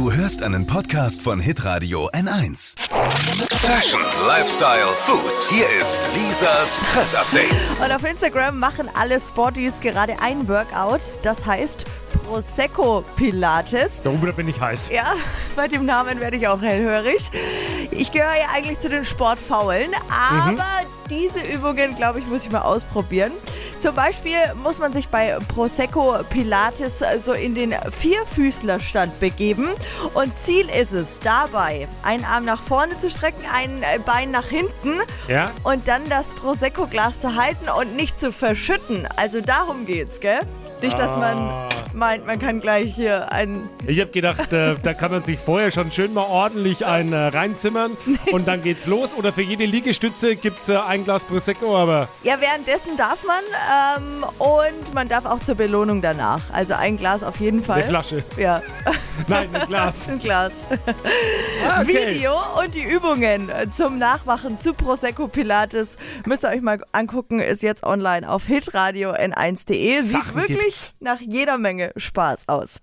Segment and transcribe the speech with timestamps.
[0.00, 2.72] Du hörst einen Podcast von Hitradio N1.
[3.50, 5.50] Fashion, Lifestyle, Food.
[5.50, 7.70] Hier ist Lisas Trend Update.
[7.84, 11.84] Und auf Instagram machen alle Sporties gerade ein Workout, das heißt
[12.24, 14.00] Prosecco Pilates.
[14.02, 14.88] Darüber bin ich heiß.
[14.88, 15.16] Ja,
[15.54, 17.30] bei dem Namen werde ich auch hellhörig.
[17.90, 20.80] Ich gehöre ja eigentlich zu den Sportfaulen, aber
[21.10, 23.32] diese Übungen, glaube ich, muss ich mal ausprobieren.
[23.80, 29.68] Zum Beispiel muss man sich bei Prosecco Pilates so in den Vierfüßlerstand begeben.
[30.12, 35.00] Und Ziel ist es dabei, einen Arm nach vorne zu strecken, ein Bein nach hinten
[35.28, 35.50] Ja?
[35.62, 39.08] und dann das Prosecco-Glas zu halten und nicht zu verschütten.
[39.16, 40.40] Also darum geht's, gell?
[40.82, 41.68] Nicht, dass man Ah.
[41.94, 43.68] Meint, man kann gleich hier einen.
[43.86, 47.16] Ich habe gedacht, äh, da kann man sich vorher schon schön mal ordentlich ein äh,
[47.16, 47.96] reinzimmern
[48.32, 49.14] und dann geht's los.
[49.16, 53.42] Oder für jede Liegestütze gibt's äh, ein Glas Prosecco, aber Ja, währenddessen darf man
[53.98, 56.40] ähm, und man darf auch zur Belohnung danach.
[56.52, 57.80] Also ein Glas auf jeden Fall.
[57.80, 58.24] eine Flasche.
[58.36, 58.62] Ja,
[59.28, 60.08] Nein, ein Glas.
[60.08, 60.66] ein Glas.
[61.68, 62.14] Ah, okay.
[62.14, 67.62] Video und die Übungen zum Nachmachen zu Prosecco Pilates müsst ihr euch mal angucken, ist
[67.62, 70.00] jetzt online auf hitradio n1.de.
[70.02, 70.94] Sieht wirklich gibt's.
[71.00, 72.78] nach jeder Menge Spaß aus.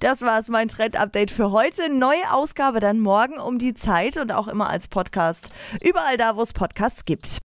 [0.00, 1.92] Das war's, mein Trend-Update für heute.
[1.92, 5.48] Neue Ausgabe dann morgen um die Zeit und auch immer als Podcast.
[5.82, 7.38] Überall da, wo es Podcasts gibt.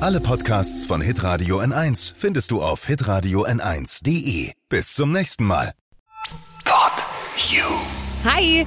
[0.00, 4.52] Alle Podcasts von Hitradio N1 findest du auf hitradio n1.de.
[4.68, 5.72] Bis zum nächsten Mal.
[6.64, 6.92] Pod
[7.50, 7.64] You.
[8.24, 8.66] Hi,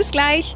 [0.01, 0.55] Bis gleich.